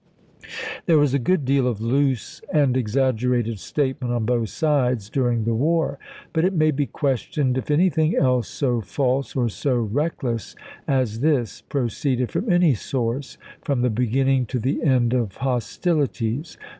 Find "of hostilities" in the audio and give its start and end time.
15.13-16.57